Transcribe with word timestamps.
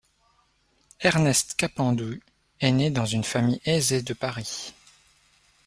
Ernest 1.01 1.53
Capendu 1.55 2.23
est 2.59 2.71
né 2.71 2.89
dans 2.89 3.05
une 3.05 3.23
famille 3.23 3.61
aisée 3.65 4.01
de 4.01 4.15
Paris. 4.15 4.73